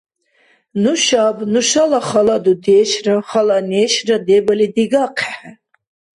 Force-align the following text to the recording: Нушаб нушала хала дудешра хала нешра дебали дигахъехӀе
Нушаб 0.81 1.37
нушала 1.51 2.01
хала 2.09 2.37
дудешра 2.43 3.15
хала 3.29 3.57
нешра 3.69 4.17
дебали 4.27 4.67
дигахъехӀе 4.75 5.51